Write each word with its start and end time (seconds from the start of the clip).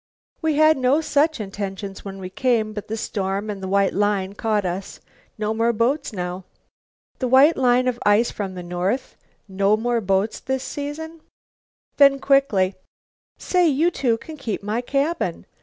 "We 0.41 0.55
had 0.55 0.77
no 0.77 0.99
such 0.99 1.39
intentions 1.39 2.03
when 2.03 2.17
we 2.17 2.31
came, 2.31 2.73
but 2.73 2.87
the 2.87 2.97
storm 2.97 3.51
and 3.51 3.61
the 3.61 3.67
white 3.67 3.93
line 3.93 4.33
caught 4.33 4.65
us. 4.65 4.99
No 5.37 5.53
more 5.53 5.71
boats 5.73 6.11
now." 6.11 6.43
"The 7.19 7.27
white 7.27 7.55
line 7.55 7.87
of 7.87 7.99
ice 8.03 8.31
from 8.31 8.55
the 8.55 8.63
north? 8.63 9.15
No 9.47 9.77
more 9.77 10.01
boats 10.01 10.39
this 10.39 10.63
season?" 10.63 11.21
Then 11.97 12.17
quickly, 12.17 12.73
"Say, 13.37 13.67
you 13.67 13.91
two 13.91 14.17
can 14.17 14.37
keep 14.37 14.63
my 14.63 14.81
cabin. 14.81 15.45